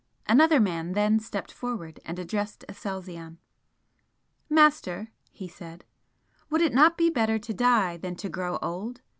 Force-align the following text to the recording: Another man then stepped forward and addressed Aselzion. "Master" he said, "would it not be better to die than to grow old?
Another 0.27 0.59
man 0.59 0.93
then 0.93 1.19
stepped 1.19 1.51
forward 1.51 1.99
and 2.03 2.17
addressed 2.17 2.65
Aselzion. 2.67 3.37
"Master" 4.49 5.09
he 5.29 5.47
said, 5.47 5.83
"would 6.49 6.61
it 6.61 6.73
not 6.73 6.97
be 6.97 7.11
better 7.11 7.37
to 7.37 7.53
die 7.53 7.97
than 7.97 8.15
to 8.15 8.27
grow 8.27 8.57
old? 8.63 9.01